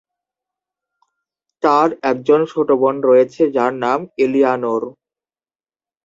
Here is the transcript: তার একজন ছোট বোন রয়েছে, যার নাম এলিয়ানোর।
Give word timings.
তার 1.63 1.89
একজন 2.03 2.41
ছোট 2.51 2.69
বোন 2.81 2.95
রয়েছে, 3.09 3.41
যার 3.55 3.73
নাম 3.83 3.99
এলিয়ানোর। 4.17 4.83